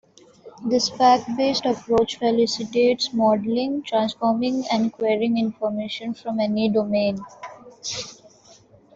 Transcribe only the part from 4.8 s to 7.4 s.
querying information from any domain.